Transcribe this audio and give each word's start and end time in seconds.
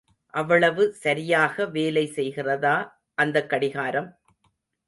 அவ்வளவு 0.33 0.93
சரியாக 0.93 1.65
வேலை 1.67 2.05
செய்கிறதா 2.15 2.75
அந்தக் 3.17 3.49
கடிகாரம்? 3.49 4.09